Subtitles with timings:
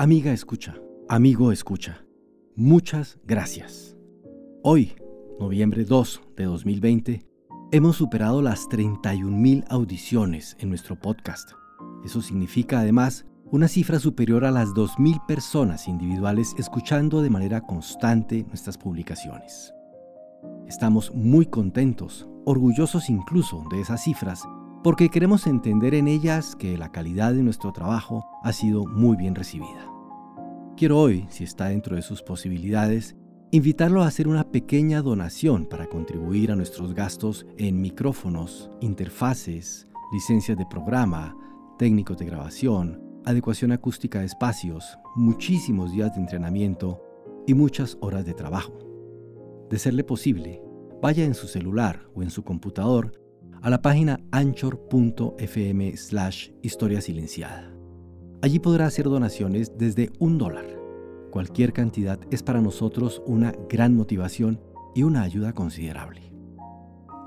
[0.00, 0.76] Amiga escucha,
[1.10, 2.06] amigo escucha,
[2.56, 3.98] muchas gracias.
[4.62, 4.94] Hoy,
[5.38, 7.26] noviembre 2 de 2020,
[7.70, 11.50] hemos superado las 31.000 audiciones en nuestro podcast.
[12.02, 18.46] Eso significa además una cifra superior a las 2.000 personas individuales escuchando de manera constante
[18.48, 19.74] nuestras publicaciones.
[20.66, 24.48] Estamos muy contentos, orgullosos incluso de esas cifras,
[24.82, 29.34] porque queremos entender en ellas que la calidad de nuestro trabajo ha sido muy bien
[29.34, 29.86] recibida.
[30.76, 33.14] Quiero hoy, si está dentro de sus posibilidades,
[33.50, 40.56] invitarlo a hacer una pequeña donación para contribuir a nuestros gastos en micrófonos, interfaces, licencias
[40.56, 41.36] de programa,
[41.78, 47.02] técnicos de grabación, adecuación acústica de espacios, muchísimos días de entrenamiento
[47.46, 48.78] y muchas horas de trabajo.
[49.68, 50.62] De serle posible,
[51.02, 53.12] vaya en su celular o en su computador
[53.62, 57.70] a la página anchor.fm slash historia silenciada.
[58.42, 60.66] Allí podrá hacer donaciones desde un dólar.
[61.30, 64.60] Cualquier cantidad es para nosotros una gran motivación
[64.94, 66.32] y una ayuda considerable.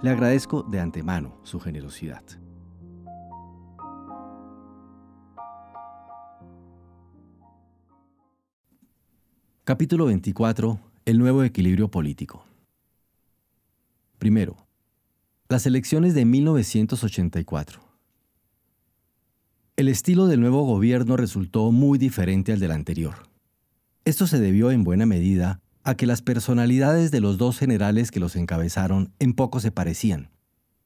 [0.02, 2.24] Le agradezco de antemano su generosidad.
[9.64, 10.80] Capítulo 24.
[11.06, 12.44] El nuevo equilibrio político.
[14.18, 14.63] Primero,
[15.50, 17.82] las elecciones de 1984.
[19.76, 23.30] El estilo del nuevo gobierno resultó muy diferente al del anterior.
[24.06, 28.20] Esto se debió en buena medida a que las personalidades de los dos generales que
[28.20, 30.30] los encabezaron en poco se parecían.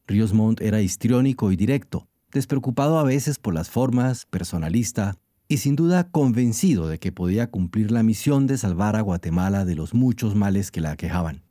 [0.08, 5.75] Ríos Montt era histriónico y directo, despreocupado a veces por las formas, personalista, y sin
[5.75, 10.36] duda convencido de que podía cumplir la misión de salvar a Guatemala de los muchos
[10.36, 11.44] males que la aquejaban.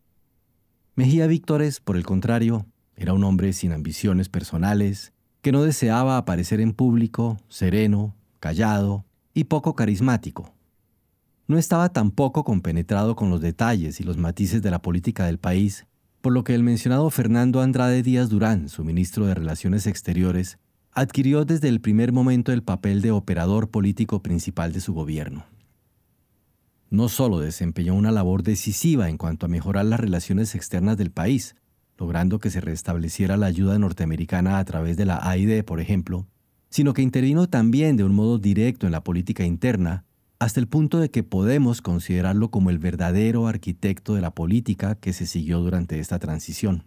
[0.94, 2.66] Mejía Víctores, por el contrario,
[2.96, 9.44] era un hombre sin ambiciones personales, que no deseaba aparecer en público, sereno, callado y
[9.44, 10.52] poco carismático.
[11.46, 15.86] No estaba tampoco compenetrado con los detalles y los matices de la política del país,
[16.20, 20.58] por lo que el mencionado Fernando Andrade Díaz Durán, su ministro de Relaciones Exteriores,
[20.90, 25.44] adquirió desde el primer momento el papel de operador político principal de su gobierno.
[26.88, 31.54] No solo desempeñó una labor decisiva en cuanto a mejorar las relaciones externas del país,
[31.98, 36.26] logrando que se restableciera la ayuda norteamericana a través de la AID, por ejemplo,
[36.68, 40.04] sino que intervino también de un modo directo en la política interna,
[40.38, 45.12] hasta el punto de que podemos considerarlo como el verdadero arquitecto de la política que
[45.12, 46.84] se siguió durante esta transición.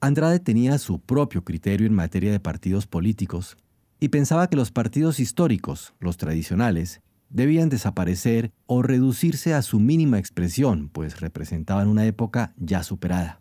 [0.00, 3.56] Andrade tenía su propio criterio en materia de partidos políticos
[3.98, 10.18] y pensaba que los partidos históricos, los tradicionales, debían desaparecer o reducirse a su mínima
[10.18, 13.40] expresión, pues representaban una época ya superada.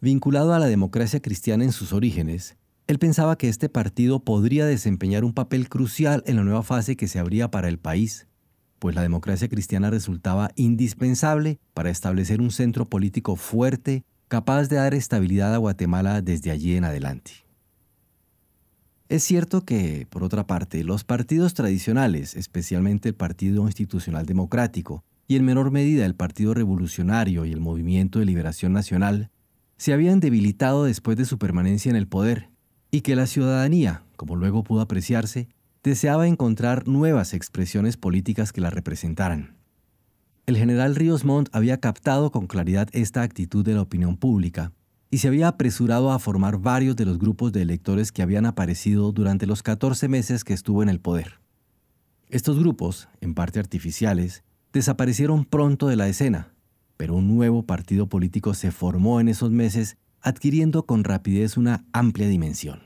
[0.00, 2.56] Vinculado a la democracia cristiana en sus orígenes,
[2.88, 7.08] él pensaba que este partido podría desempeñar un papel crucial en la nueva fase que
[7.08, 8.26] se abría para el país,
[8.80, 14.92] pues la democracia cristiana resultaba indispensable para establecer un centro político fuerte capaz de dar
[14.92, 17.32] estabilidad a Guatemala desde allí en adelante.
[19.12, 25.36] Es cierto que, por otra parte, los partidos tradicionales, especialmente el Partido Institucional Democrático y
[25.36, 29.28] en menor medida el Partido Revolucionario y el Movimiento de Liberación Nacional,
[29.76, 32.48] se habían debilitado después de su permanencia en el poder
[32.90, 35.46] y que la ciudadanía, como luego pudo apreciarse,
[35.82, 39.58] deseaba encontrar nuevas expresiones políticas que la representaran.
[40.46, 44.72] El general Ríos Montt había captado con claridad esta actitud de la opinión pública
[45.12, 49.12] y se había apresurado a formar varios de los grupos de electores que habían aparecido
[49.12, 51.38] durante los 14 meses que estuvo en el poder.
[52.30, 56.54] Estos grupos, en parte artificiales, desaparecieron pronto de la escena,
[56.96, 62.26] pero un nuevo partido político se formó en esos meses adquiriendo con rapidez una amplia
[62.26, 62.80] dimensión.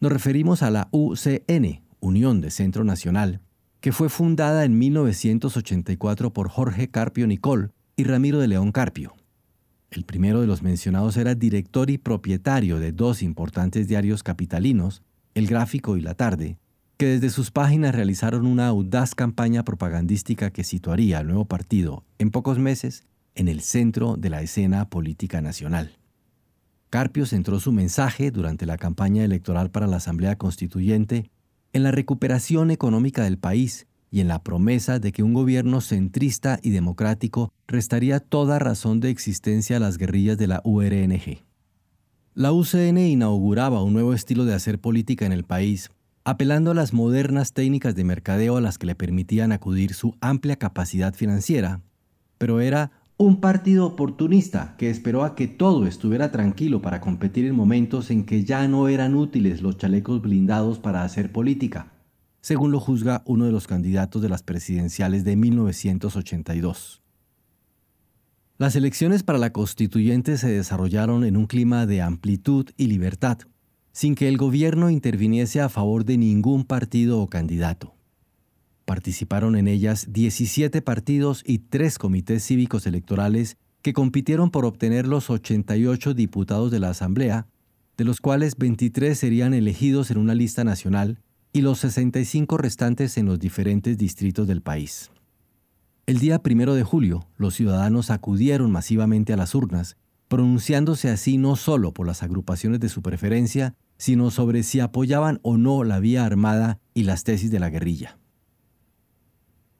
[0.00, 3.42] Nos referimos a la UCN, Unión de Centro Nacional,
[3.78, 9.14] que fue fundada en 1984 por Jorge Carpio Nicol y Ramiro de León Carpio.
[9.90, 15.02] El primero de los mencionados era director y propietario de dos importantes diarios capitalinos,
[15.34, 16.58] El Gráfico y La Tarde,
[16.98, 22.30] que desde sus páginas realizaron una audaz campaña propagandística que situaría al nuevo partido, en
[22.30, 23.04] pocos meses,
[23.34, 25.96] en el centro de la escena política nacional.
[26.90, 31.30] Carpio centró su mensaje durante la campaña electoral para la Asamblea Constituyente
[31.72, 36.58] en la recuperación económica del país y en la promesa de que un gobierno centrista
[36.62, 41.42] y democrático restaría toda razón de existencia a las guerrillas de la URNG.
[42.34, 45.90] La UCN inauguraba un nuevo estilo de hacer política en el país,
[46.24, 50.56] apelando a las modernas técnicas de mercadeo a las que le permitían acudir su amplia
[50.56, 51.80] capacidad financiera,
[52.38, 57.56] pero era un partido oportunista que esperó a que todo estuviera tranquilo para competir en
[57.56, 61.97] momentos en que ya no eran útiles los chalecos blindados para hacer política.
[62.40, 67.02] Según lo juzga uno de los candidatos de las presidenciales de 1982.
[68.58, 73.38] Las elecciones para la constituyente se desarrollaron en un clima de amplitud y libertad,
[73.92, 77.94] sin que el gobierno interviniese a favor de ningún partido o candidato.
[78.84, 85.30] Participaron en ellas 17 partidos y tres comités cívicos electorales que compitieron por obtener los
[85.30, 87.46] 88 diputados de la Asamblea,
[87.96, 91.20] de los cuales 23 serían elegidos en una lista nacional
[91.58, 95.10] y los 65 restantes en los diferentes distritos del país.
[96.06, 99.96] El día primero de julio, los ciudadanos acudieron masivamente a las urnas,
[100.28, 105.56] pronunciándose así no solo por las agrupaciones de su preferencia, sino sobre si apoyaban o
[105.56, 108.20] no la vía armada y las tesis de la guerrilla.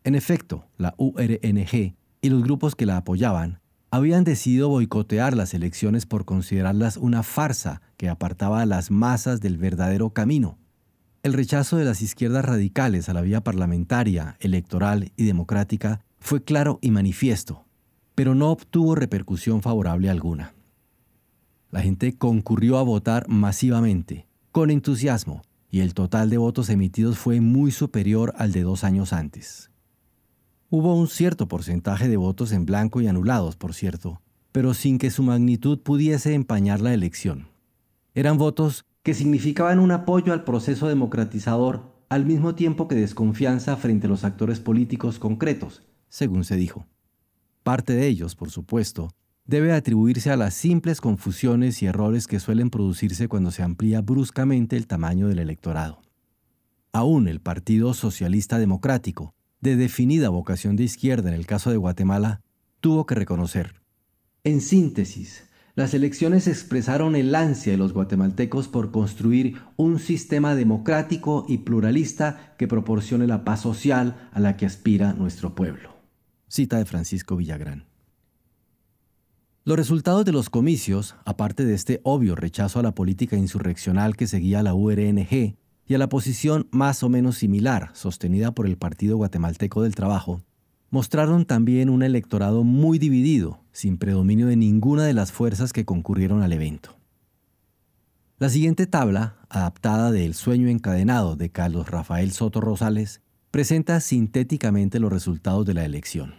[0.03, 3.61] En efecto, la URNG y los grupos que la apoyaban
[3.93, 9.59] habían decidido boicotear las elecciones por considerarlas una farsa que apartaba a las masas del
[9.59, 10.59] verdadero camino.
[11.25, 16.79] El rechazo de las izquierdas radicales a la vía parlamentaria, electoral y democrática fue claro
[16.81, 17.65] y manifiesto,
[18.15, 20.55] pero no obtuvo repercusión favorable alguna.
[21.71, 27.41] La gente concurrió a votar masivamente, con entusiasmo, y el total de votos emitidos fue
[27.41, 29.71] muy superior al de dos años antes.
[30.71, 34.23] Hubo un cierto porcentaje de votos en blanco y anulados, por cierto,
[34.53, 37.49] pero sin que su magnitud pudiese empañar la elección.
[38.15, 44.07] Eran votos que significaban un apoyo al proceso democratizador al mismo tiempo que desconfianza frente
[44.07, 46.87] a los actores políticos concretos, según se dijo.
[47.63, 49.09] Parte de ellos, por supuesto,
[49.47, 54.77] debe atribuirse a las simples confusiones y errores que suelen producirse cuando se amplía bruscamente
[54.77, 56.03] el tamaño del electorado.
[56.93, 59.33] Aún el Partido Socialista Democrático,
[59.63, 62.43] de definida vocación de izquierda en el caso de Guatemala,
[62.81, 63.81] tuvo que reconocer.
[64.45, 65.48] En síntesis,
[65.79, 72.57] las elecciones expresaron el ansia de los guatemaltecos por construir un sistema democrático y pluralista
[72.59, 75.95] que proporcione la paz social a la que aspira nuestro pueblo.
[76.49, 77.85] Cita de Francisco Villagrán.
[79.63, 84.27] Los resultados de los comicios, aparte de este obvio rechazo a la política insurreccional que
[84.27, 85.55] seguía la URNG,
[85.87, 90.43] y a la posición más o menos similar sostenida por el Partido Guatemalteco del Trabajo,
[90.91, 96.43] mostraron también un electorado muy dividido, sin predominio de ninguna de las fuerzas que concurrieron
[96.43, 96.97] al evento.
[98.41, 103.21] La siguiente tabla, adaptada de El sueño encadenado de Carlos Rafael Soto Rosales,
[103.53, 106.35] presenta sintéticamente los resultados de la elección.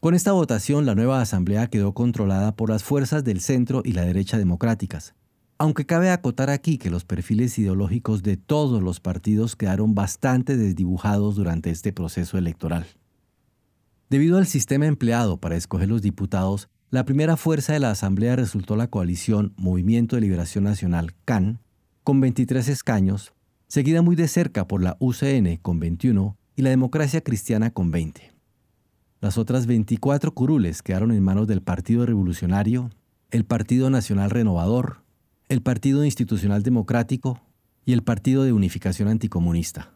[0.00, 4.02] Con esta votación, la nueva Asamblea quedó controlada por las fuerzas del centro y la
[4.02, 5.14] derecha democráticas,
[5.58, 11.36] aunque cabe acotar aquí que los perfiles ideológicos de todos los partidos quedaron bastante desdibujados
[11.36, 12.84] durante este proceso electoral.
[14.10, 18.76] Debido al sistema empleado para escoger los diputados, la primera fuerza de la Asamblea resultó
[18.76, 21.58] la coalición Movimiento de Liberación Nacional, CAN,
[22.04, 23.32] con 23 escaños,
[23.66, 28.32] seguida muy de cerca por la UCN con 21 y la Democracia Cristiana con 20.
[29.20, 32.90] Las otras 24 curules quedaron en manos del Partido Revolucionario,
[33.32, 35.02] el Partido Nacional Renovador,
[35.48, 37.40] el Partido Institucional Democrático
[37.84, 39.92] y el Partido de Unificación Anticomunista.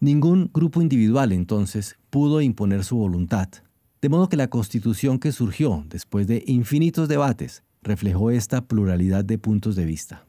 [0.00, 3.48] Ningún grupo individual entonces pudo imponer su voluntad,
[4.04, 9.38] de modo que la constitución que surgió después de infinitos debates reflejó esta pluralidad de
[9.38, 10.26] puntos de vista.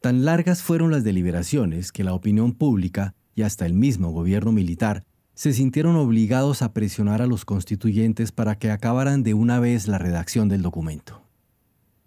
[0.00, 5.04] Tan largas fueron las deliberaciones que la opinión pública y hasta el mismo gobierno militar
[5.32, 9.98] se sintieron obligados a presionar a los constituyentes para que acabaran de una vez la
[9.98, 11.22] redacción del documento.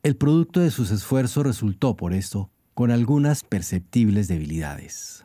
[0.03, 5.23] El producto de sus esfuerzos resultó, por esto, con algunas perceptibles debilidades.